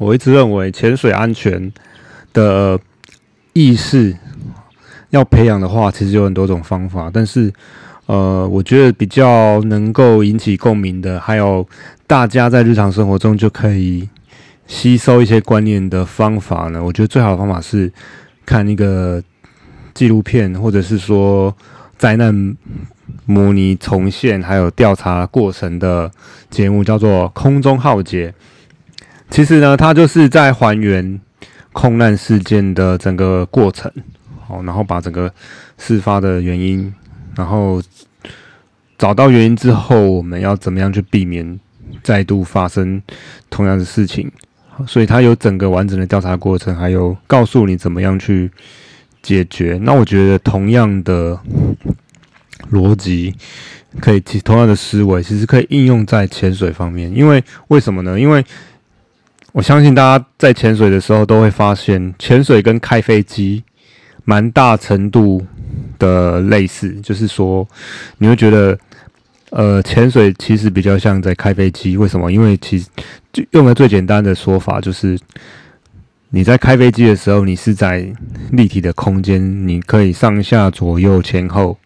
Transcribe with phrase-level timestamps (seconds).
[0.00, 1.70] 我一直认为潜水安全
[2.32, 2.80] 的
[3.52, 4.16] 意识
[5.10, 7.10] 要培养的话，其实有很多种方法。
[7.12, 7.52] 但是，
[8.06, 11.68] 呃，我觉得比较能够引起共鸣的，还有
[12.06, 14.08] 大家在日常生活中就可以
[14.66, 16.82] 吸收一些观念的方法呢。
[16.82, 17.92] 我觉得最好的方法是
[18.46, 19.22] 看一个
[19.92, 21.54] 纪录片，或者是说
[21.98, 22.56] 灾难
[23.26, 26.10] 模拟重现，还有调查过程的
[26.48, 28.30] 节目，叫做《空中浩劫》。
[29.30, 31.20] 其实呢，它就是在还原
[31.72, 33.90] 空难事件的整个过程，
[34.46, 35.32] 好，然后把整个
[35.78, 36.92] 事发的原因，
[37.36, 37.80] 然后
[38.98, 41.58] 找到原因之后，我们要怎么样去避免
[42.02, 43.00] 再度发生
[43.48, 44.30] 同样的事情？
[44.86, 48.50] 所以它有整个完整的调查过程，还有告诉你怎么样去
[49.22, 49.78] 解决。
[49.82, 51.38] 那我觉得同样的
[52.72, 53.34] 逻辑
[54.00, 57.14] 可以，同样的思维其实可以应用在潜水方面。
[57.14, 58.18] 因为为什么呢？
[58.18, 58.44] 因为
[59.52, 63.62] 我相信大家在潜水的时候都会发现，潜水跟开飞机
[64.24, 65.44] 蛮大程度
[65.98, 67.66] 的类似，就是说
[68.18, 68.78] 你会觉得，
[69.50, 71.96] 呃，潜水其实比较像在开飞机。
[71.96, 72.30] 为什么？
[72.30, 72.86] 因为其实
[73.50, 75.18] 用的最简单的说法就是，
[76.28, 78.06] 你在开飞机的时候，你是在
[78.52, 81.76] 立体的空间，你可以上下左右前后，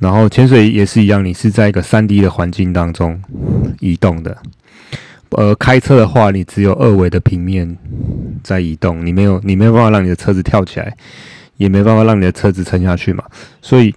[0.00, 3.22] 然后潜水也是一样，你是在一个三 D 的环境当中
[3.78, 4.36] 移动的。
[5.36, 7.76] 呃，开车的话，你只有二维的平面
[8.42, 10.94] 在移动，你没有，你没有办法让你的车子跳起来，
[11.56, 13.24] 也没办法让你的车子沉下去嘛。
[13.62, 13.94] 所以，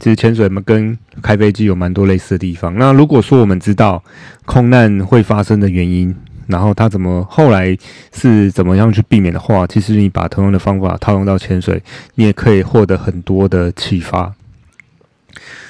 [0.00, 2.74] 其实潜水嘛，跟开飞机有蛮多类似的地方。
[2.76, 4.02] 那如果说我们知道
[4.46, 6.12] 空难会发生的原因，
[6.48, 7.76] 然后它怎么后来
[8.12, 11.80] 是怎么样去避免的话，其实你把同样的方法套用到潜水，
[12.16, 14.34] 你也可以获得很多的启发。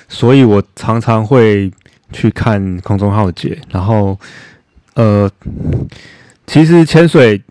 [0.08, 1.70] 所以我常常会
[2.10, 4.18] 去看《空中浩劫》，然后。
[4.94, 5.30] 呃，
[6.46, 7.42] 其实潜水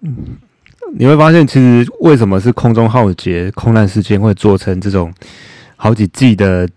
[0.95, 5.13] 你会发现，其实为什么是空中浩劫空难事件会做成这种
[5.75, 6.69] 好几季的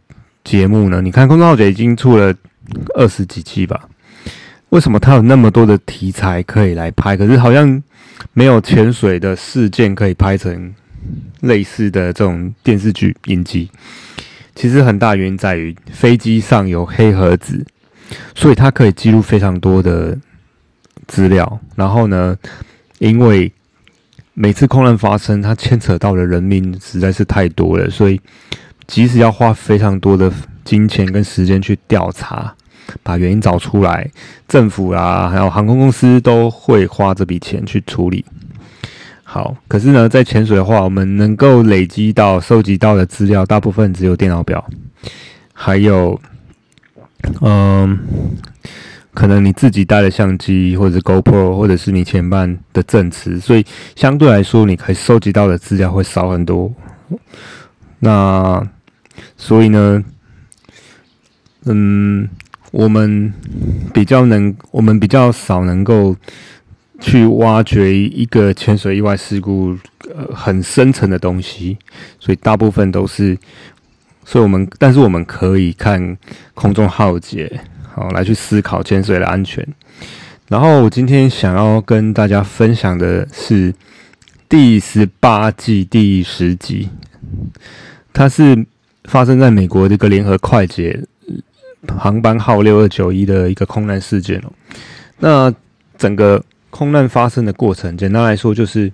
[0.42, 1.00] 节目呢？
[1.00, 2.34] 你看空中浩劫已经出了
[2.94, 3.88] 二十几季吧，
[4.70, 7.16] 为什么它有那么多的题材可以来拍？
[7.16, 7.82] 可是好像
[8.32, 10.74] 没有潜水的事件可以拍成
[11.42, 13.70] 类似的这种电视剧影集。
[14.54, 17.64] 其实很大原因在于飞机上有黑盒子，
[18.34, 20.18] 所以它可以记录非常多的。
[21.06, 22.36] 资料，然后呢？
[22.98, 23.52] 因为
[24.32, 28.18] 每次空难发生，它牵扯到的人命实在是太多了，所以
[28.86, 30.32] 即使要花非常多的
[30.64, 32.54] 金钱跟时间去调查，
[33.02, 34.10] 把原因找出来，
[34.48, 38.24] 政府啊，还有航空公司都会花这笔钱去处理。
[39.22, 44.66] 好，可是呢，在潜水的话，我们能够累积到、收集到的资料，大部分只有电脑表，
[45.52, 46.18] 还有，
[47.42, 47.98] 嗯。
[49.16, 56.70] 可能你自己带的相机，或者 GoPro，或者是你前半的证词，所以相对来说，你可以收集到的资料会少很多。
[58.00, 58.62] 那
[59.38, 60.04] 所以呢，
[61.64, 62.28] 嗯，
[62.72, 63.32] 我们
[63.94, 66.14] 比较能，我们比较少能够
[67.00, 69.78] 去挖掘一个潜水意外事故
[70.14, 71.78] 呃很深层的东西，
[72.20, 73.38] 所以大部分都是，
[74.26, 76.18] 所以我们但是我们可以看
[76.52, 77.58] 空中浩劫。
[77.96, 79.66] 好，来去思考潜水的安全。
[80.48, 83.74] 然后我今天想要跟大家分享的是
[84.50, 86.90] 第十八季第十集，
[88.12, 88.66] 它是
[89.04, 91.02] 发生在美国这个联合快捷
[91.96, 94.52] 航班号六二九一的一个空难事件哦。
[95.18, 95.54] 那
[95.96, 98.92] 整个空难发生的过程，简单来说就是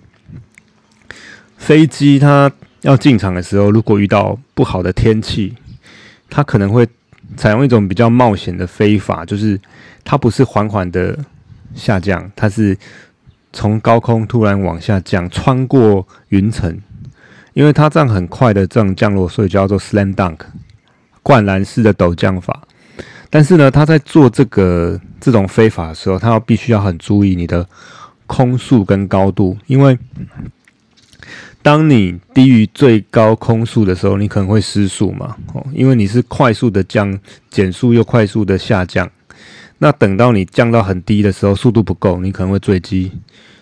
[1.58, 2.48] 飞机它
[2.82, 5.56] 要进场的时候，如果遇到不好的天气，
[6.30, 6.86] 它可能会。
[7.36, 9.60] 采用一种比较冒险的飞法，就是
[10.04, 11.18] 它不是缓缓的
[11.74, 12.76] 下降，它是
[13.52, 16.80] 从高空突然往下降，穿过云层，
[17.54, 20.38] 因为它这样很快的这种降落，所以叫做 slam dunk，
[21.22, 22.62] 灌篮式的陡降法。
[23.30, 27.66] 但是呢，他在做这个这种飞法的时候，他要必须要很注意你的
[28.26, 29.98] 空速跟高度，因为。
[31.62, 35.36] 当你低于最高空速的时候，你可能会失速嘛？
[35.54, 37.16] 哦，因为你是快速的降
[37.50, 39.08] 减速又快速的下降，
[39.78, 43.12] 那等到你降到很低的时候，速度不够，你可能会坠机。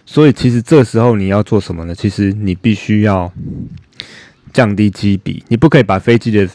[0.06, 1.94] 所以其实这时候你要做什么呢？
[1.94, 3.30] 其实你必须要
[4.52, 6.48] 降低机比，你不可以把飞机的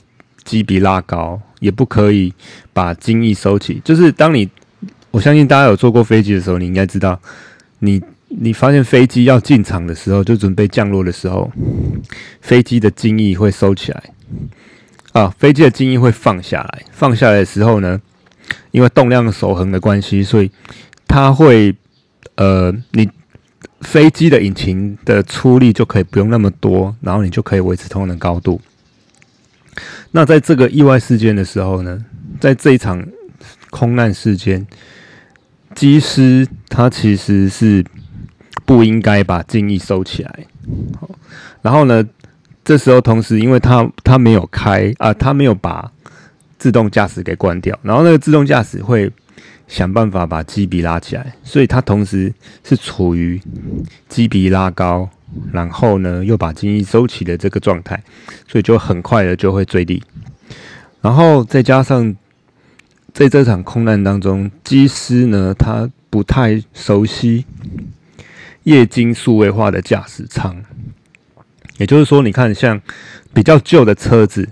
[0.44, 2.33] 机比拉高，也不可以
[2.74, 3.80] 把襟翼收起。
[3.86, 4.50] 就是当你，
[5.12, 7.19] 我相信大家有坐过飞机的时候，你应该知道
[7.77, 8.01] 你。
[8.37, 11.51] 你发现飞机要进场的时候，就准备降落的时候，
[12.41, 14.03] 飞机的襟翼会收起来，
[15.13, 16.83] 啊，飞机的襟翼会放下来。
[16.91, 18.01] 放下来的时候呢，
[18.71, 20.51] 因为动量守恒的关系，所以
[21.07, 21.73] 它会，
[22.35, 23.09] 呃，你
[23.81, 28.59] 飞机的引擎的出力就可以不用那么多，然后你就可以维持同样的高度。
[30.11, 32.03] 那在这个意外事件的时候呢，
[32.39, 33.05] 在这一场
[33.69, 34.65] 空难事件，
[35.73, 37.83] 机师他其实是
[38.63, 40.45] 不应该把襟翼收起来。
[40.99, 41.09] 好，
[41.61, 42.07] 然后呢，
[42.63, 45.91] 这时候同时因为他他没有开啊，他没有把
[46.57, 49.11] 自动驾驶给关掉，然后那个自动驾驶会。
[49.67, 52.31] 想办法把机鼻拉起来，所以他同时
[52.63, 53.41] 是处于
[54.07, 55.09] 机鼻拉高，
[55.51, 57.99] 然后呢又把襟翼收起的这个状态，
[58.47, 60.03] 所以就很快的就会坠地。
[61.01, 62.15] 然后再加上
[63.11, 67.43] 在这场空难当中，机师呢他不太熟悉
[68.65, 70.56] 液晶数位化的驾驶舱，
[71.77, 72.79] 也就是说，你看像
[73.33, 74.47] 比较旧的车子。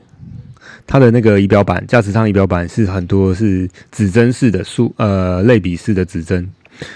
[0.85, 6.47] 它的那个仪表板，驾驶舱仪表板是很多是指针式的数呃类比式的指针，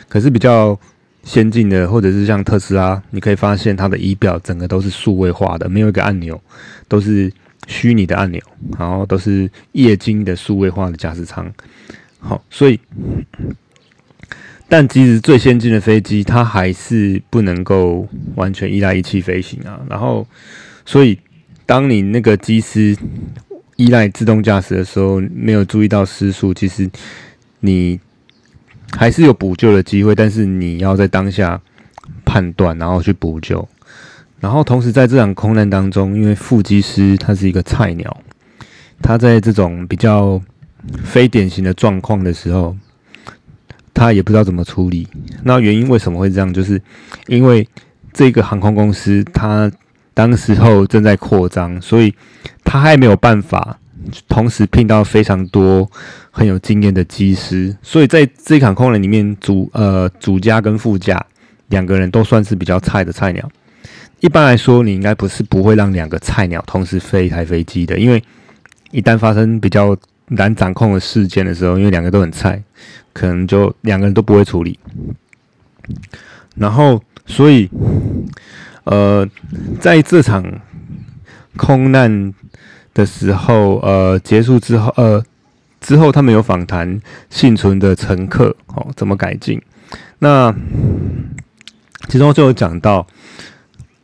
[0.10, 0.78] 可是比较
[1.24, 6.40] 先进的或者是像特斯拉，你可以发现它的仪表整个都是数位化的，没有一个按钮，
[6.90, 7.32] 都是
[7.68, 8.42] 虚拟的按钮，
[8.78, 11.50] 然后都是液晶的数位化的驾驶舱。
[12.20, 12.78] 好，所以，
[14.70, 19.80] 但即使最先进的飞机，它还是不能够完全依赖仪器飞行啊。
[19.90, 20.28] 然后，
[20.86, 21.18] 所以
[21.66, 22.96] 当你那个机师。
[23.78, 26.90] 依赖自动驾驶的时候，没有注意到失速，其实
[27.60, 28.00] 你
[28.94, 31.62] 还是有补救的机会，但是你要在当下
[32.26, 33.70] 判断，然后去补救。
[34.40, 38.18] 然后同时在这场空难当中，因为副机师他是一个菜鸟，
[39.00, 40.42] 他在这种比较
[41.04, 42.76] 非典型的状况的时候，
[43.98, 45.08] 他也不知道怎么处理。
[45.44, 46.54] 那原因为什么会这样？
[46.54, 46.82] 就是
[47.26, 47.68] 因为
[48.14, 49.70] 这个航空公司它。
[50.18, 52.12] 当时候正在扩张，所以
[52.64, 53.78] 他还没有办法
[54.28, 55.88] 同时聘到非常多
[56.32, 61.24] 很有经验的机师，所以在这一场空难里面，主呃主驾跟副驾
[61.68, 63.48] 两个人都算是比较菜的菜鸟。
[64.20, 68.20] 一般来说，你应该不是不会让两个菜鸟同时飞一台飞机的，因为
[68.90, 69.96] 一旦发生比较
[70.28, 72.62] 难掌控的事件的时候，因为两个都很菜，
[73.14, 74.80] 可能就两个人都不会处理。
[76.56, 77.70] 然后，所以。
[78.90, 79.28] 呃，
[79.82, 80.42] 在这场
[81.58, 82.34] 空难
[82.94, 85.22] 的时候，呃，结束之后，呃，
[85.82, 86.98] 之后他们有访谈
[87.30, 89.62] 幸存的乘客，哦，怎么改进？
[90.20, 90.56] 那
[92.08, 93.06] 其中就有讲到，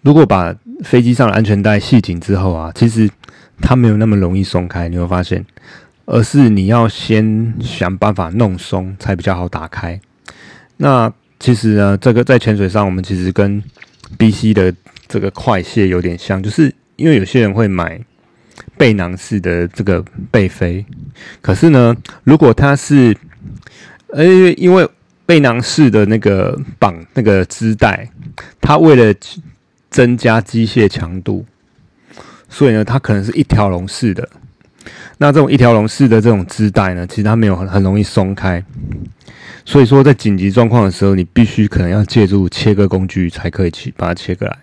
[0.01, 0.53] 如果把
[0.83, 3.09] 飞机上的安全带系紧之后啊，其实
[3.61, 5.45] 它没有那么容易松开，你会发现，
[6.05, 9.99] 而是你要先想办法弄松，才比较好打开。
[10.77, 13.63] 那其实呢，这个在潜水上，我们其实跟
[14.17, 14.73] B C 的
[15.07, 17.99] 这个快卸有点像，就是因为有些人会买
[18.77, 20.85] 背囊式的这个背飞，
[21.41, 23.15] 可是呢，如果它是，
[24.07, 24.87] 呃，因为
[25.25, 28.09] 背囊式的那个绑那个织带，
[28.59, 29.15] 它为了
[29.89, 31.45] 增加机械强度，
[32.49, 34.27] 所以呢，它可能是一条龙式的。
[35.23, 38.61] 那这种一条龙式的这种织带呢，其实它没有很很容易松开。
[39.63, 44.57] 所以说，在紧急状况的时候，你必须可能要借助切割工具才可以去把它切割来。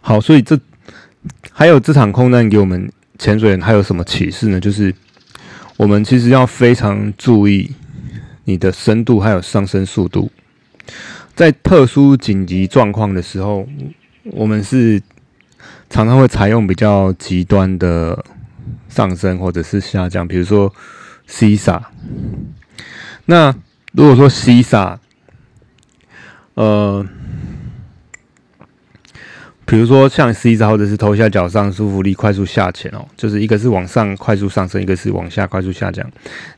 [0.00, 0.58] 好，所以这
[1.50, 4.58] 还有这场空难给我们潜水员还有什么启示呢？
[4.58, 4.94] 就是
[5.76, 7.70] 我们其实要非常注意
[8.44, 10.32] 你的深度还有上升速度。
[11.34, 13.68] 在特殊紧急状况的时候，
[14.30, 15.02] 我们是
[15.90, 18.24] 常常会采用比较极端的
[18.94, 20.72] 上升或者是下降，比如说
[21.26, 21.90] C 萨。
[23.24, 23.54] 那
[23.92, 24.98] 如果说西萨，
[26.54, 27.06] 呃，
[29.64, 36.06] 比如说像西萨或者是头下脚上舒服力快速下潜哦，就是一个是往上快速上升，一个是往下快速下降。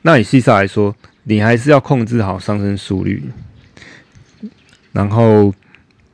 [0.02, 3.22] 那以西萨来说，你还是要控制好上升速率，
[4.92, 5.54] 然后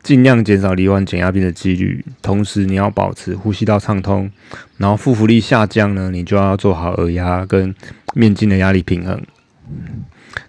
[0.03, 4.31] 尽量减少罹患减压病的几率，同时你要保持呼吸道畅通，
[4.79, 7.75] 然后负浮力下降呢，你就要做好耳压跟
[8.15, 9.21] 面镜的压力平衡。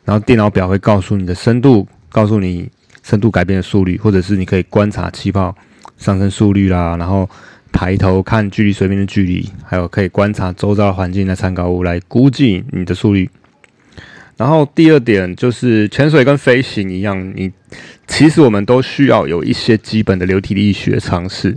[0.05, 2.69] 然后电脑表会告诉你的深度，告诉你
[3.03, 5.55] 深度改变的速率，或者是你可以观察气泡
[5.97, 6.95] 上升速率啦。
[6.97, 7.29] 然后
[7.73, 13.29] 抬头看距离水面的距离，还有可以观察周遭环境的参考物来估计你的速率。
[14.41, 17.51] 然后第二点就是潜水跟飞行一样，你
[18.07, 21.55] 其实我们都需要有一些基本的流体力学常识。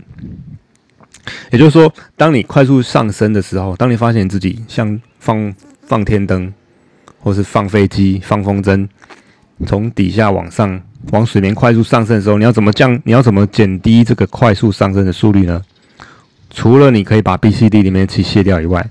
[1.51, 5.55] 也就是说，当你快速上升的时候，当你发现自己像放
[5.87, 6.53] 放天灯。
[7.19, 8.87] 或是放飞机、放风筝，
[9.67, 10.79] 从底下往上
[11.13, 13.01] 往水面快速上升的时候，你要怎么降？
[13.03, 15.63] 你要怎么减低这个快速上升的速率呢？
[16.51, 18.87] 除了你可以把 B、C、D 里面气卸掉以外，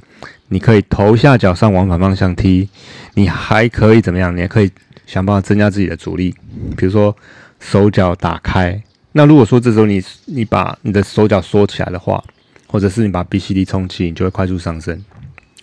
[0.47, 2.67] 你可以头下脚上往反方向踢，
[3.13, 4.35] 你还可以怎么样？
[4.35, 4.71] 你还可以
[5.05, 6.33] 想办法增加自己的阻力，
[6.75, 7.15] 比如说
[7.59, 8.81] 手脚打开。
[9.11, 12.23] 那如果说这时候你你把你的手脚缩起来的话，
[12.65, 15.05] 或者是你把 B C D 充气，你就会快速上升。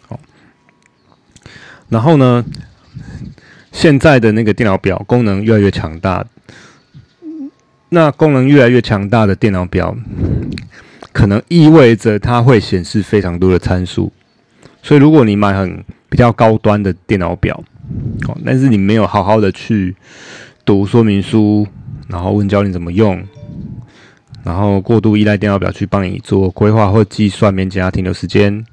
[0.07, 0.21] 好，
[1.89, 2.45] 然后呢，
[3.73, 6.25] 现在的那个电脑表功能越来越强大，
[7.89, 9.97] 那功能越来越强大的电脑表，
[11.13, 14.13] 可能意味着它会显示非常多的参数。
[14.81, 17.55] 所以如果你买很比较高端的电脑表，
[18.29, 19.97] 哦，但是你没有好好的去
[20.65, 21.67] 读说明书，
[22.09, 23.25] 然后问教练怎么用，
[24.43, 28.67] 然后过度依赖电脑表去帮你做规划或计算免减压停留时间，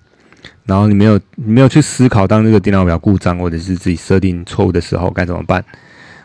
[0.65, 5.63] 然后你没有你没有去思考，当这个电脑表故障或者是自己设定错误的时候该怎么办，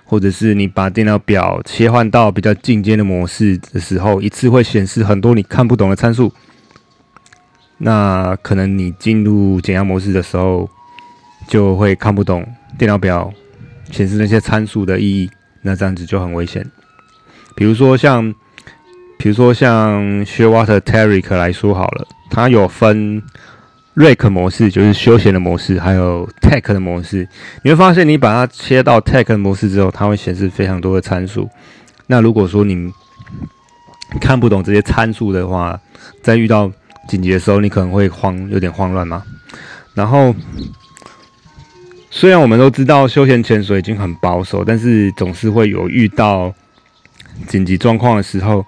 [0.05, 6.33] 或者是你把电脑表切换到比较进阶的模式的时候，一次会显示很多你看不懂的参数，
[7.79, 10.69] 那可能你进入减压模式的时候
[11.47, 12.47] 就会看不懂。
[12.79, 13.33] 电脑表
[13.91, 15.31] 显示那些参数的意义，
[15.61, 16.65] 那这样子就很危险。
[17.55, 18.35] 比如说像，
[19.19, 23.23] 比如说像 Shearwater Taric 来说好了，它有分
[23.95, 27.29] Rake 模式，就是休闲的模式，还有 Tech 的模式。
[27.63, 31.49] 你会发现，你把它切到 Tech 模式之后，它会显示非常多的参数。
[32.07, 32.91] 那如果说你
[34.19, 35.79] 看不懂这些参数的话，
[36.23, 36.73] 在遇到
[37.07, 39.23] 紧急的时候，你可能会慌，有点慌乱嘛。
[39.93, 40.35] 然后。
[42.15, 46.55] 虽然我们都知道休闲潜水已经很保守，但是总是会有遇到
[47.49, 48.65] 紧急状况的时候。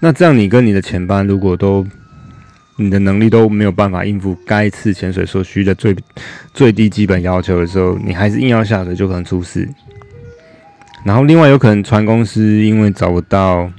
[0.00, 1.86] 那这样，你跟你的前班如果都
[2.74, 5.94] 你的能力都没有办法应付该次潜水所需的最
[6.52, 9.68] 最低基本要求的时候，你还是硬要下水，就可能出事。
[11.04, 13.70] 然后，另外有可能船公司因为找不到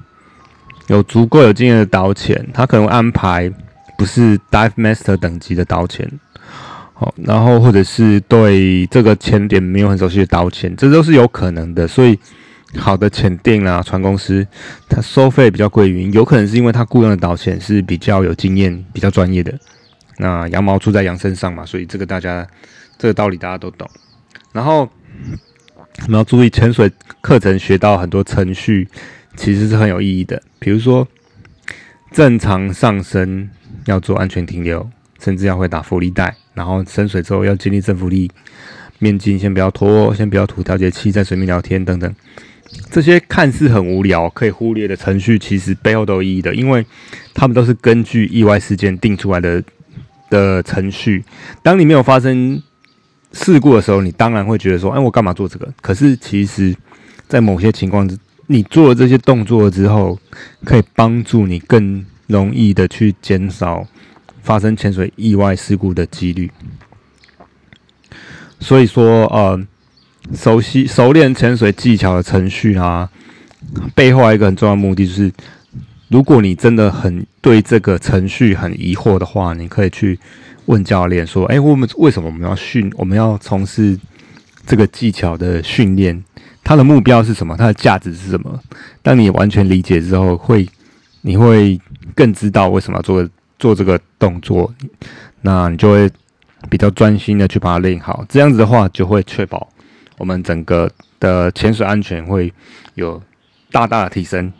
[0.87, 3.51] 有足够有经验的导潜，他可能安排
[3.97, 6.09] 不是 Dive Master 等级的导潜。
[6.99, 11.87] 好，然后或者是对这个潜点没有很熟悉的导潜，这都是有可能的。
[11.87, 12.19] 所以，
[12.77, 14.45] 好的潜定啊，船公司
[14.89, 19.57] 它收费比较贵，原因有可能是因为它雇佣的导潜是比较有经验、比较专业的。
[20.17, 22.45] 那羊毛出在羊身上嘛，所以这个大家
[22.97, 23.89] 这个道理大家都懂。
[24.51, 24.81] 然后
[26.01, 26.91] 我们要注意，潜水
[27.21, 28.85] 课程学到很多程序，
[29.37, 30.43] 其实是很有意义的。
[30.59, 31.07] 比如说，
[32.11, 33.49] 正常上升
[33.85, 34.85] 要做安全停留，
[35.19, 36.35] 甚至要会打浮力带。
[36.53, 38.29] 然后深水之后要建立正浮力，
[38.97, 42.13] 面镜先不要脱，先不要吐调节器，在水面聊天等等，
[42.91, 46.85] 这些看似很无聊可以忽略的程序，其实背后都有意义的，因为
[47.33, 49.63] 他们都是根据意外事件定出来的
[50.29, 51.23] 的程序。
[51.63, 52.61] 当你没有发生
[53.31, 55.73] 事故的时候，你当然会觉得说，哎，我干嘛做这个？
[55.81, 56.75] 可是其实，
[57.29, 60.19] 在某些情况之，你做了这些动作之后，
[60.65, 63.87] 可以帮助你更容易的去减少。
[64.41, 66.51] 发生潜水意外事故的几率，
[68.59, 69.59] 所以说，呃，
[70.33, 73.09] 熟悉熟练潜水技巧的程序啊，
[73.93, 75.31] 背后还有一个很重要的目的，就是
[76.07, 80.19] 如果你真的很对这个程序很疑惑的话，你可以去
[80.65, 82.91] 问教练说：“哎，我们为什么我们要训？
[82.95, 83.97] 我们要从事
[84.65, 86.23] 这个技巧的训练？
[86.63, 87.55] 它的目标是什么？
[87.57, 88.59] 它的价值是什么？”
[89.01, 90.67] 当你完全理解之后，会
[91.21, 91.79] 你会
[92.15, 93.27] 更知道为什么要做。
[93.59, 94.73] 做这个动作，
[95.41, 96.09] 那你就会
[96.69, 98.25] 比较专心的去把它练好。
[98.27, 99.69] 这样子的话，就会确保
[100.17, 100.89] 我们整个
[101.19, 102.51] 的潜水安全会
[102.95, 103.21] 有
[103.71, 104.51] 大大的提升。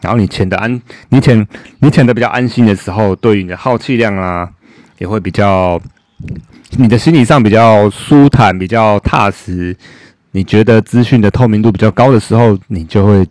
[0.00, 1.46] 然后你潜的安，你潜
[1.80, 4.48] 你潜的比较安心的时候，对于你的耗气量啊，
[4.98, 5.80] 也会比较，
[6.78, 9.76] 你的心理上比较舒坦，比较踏实。
[10.32, 13.26] 你觉得资讯的透明度比较高的时候，你就会，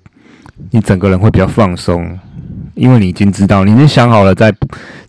[0.72, 2.20] 你整个人会比较放松。
[2.74, 4.54] 因为你已经知道，你已经想好了，在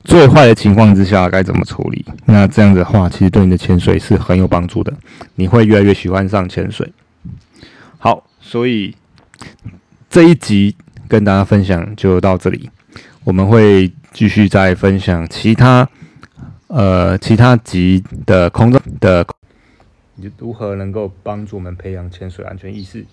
[0.07, 2.05] 最坏的情况之下该怎么处理。
[2.25, 4.93] 那这样的话，其实对你的潜水是很有帮助的。
[5.35, 6.91] 你会越来越喜欢上潜水。
[7.99, 8.95] 好，所以
[10.09, 10.77] 这一集
[11.09, 12.71] 跟大家分享就到这里。
[13.25, 15.89] 我们会继续再分享其他
[16.69, 19.27] 呃其他集的空中的，
[20.39, 23.05] 如何能够帮助我们培养潜水安全意识。